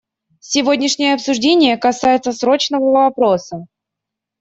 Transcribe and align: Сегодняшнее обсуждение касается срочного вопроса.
Сегодняшнее 0.39 1.13
обсуждение 1.13 1.77
касается 1.77 2.31
срочного 2.33 2.89
вопроса. 2.91 3.67